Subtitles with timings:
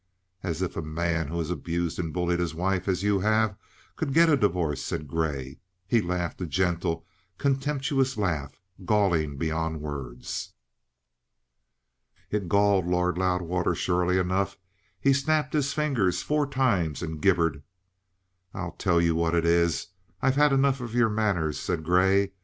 [0.41, 3.55] "As if a man who has abused and bullied his wife as you have
[3.95, 7.05] could get a divorce!" said Grey, and he laughed a gentle,
[7.37, 10.53] contemptuous laugh, galling beyond words.
[12.31, 14.57] It galled Lord Loudwater surely enough;
[14.99, 17.61] he snapped his fingers four times and gibbered.
[18.55, 19.89] "I tell you what it is:
[20.19, 22.31] I've had enough of your manners," said Grey.